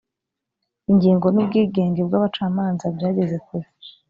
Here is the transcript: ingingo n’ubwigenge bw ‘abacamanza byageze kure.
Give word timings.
ingingo 0.91 1.25
n’ubwigenge 1.29 2.01
bw 2.07 2.13
‘abacamanza 2.19 2.85
byageze 2.95 3.35
kure. 3.45 3.67